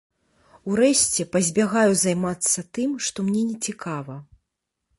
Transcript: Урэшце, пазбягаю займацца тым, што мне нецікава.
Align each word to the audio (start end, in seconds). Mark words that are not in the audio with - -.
Урэшце, 0.71 1.25
пазбягаю 1.35 1.91
займацца 2.03 2.59
тым, 2.77 2.97
што 3.09 3.27
мне 3.29 3.41
нецікава. 3.53 4.15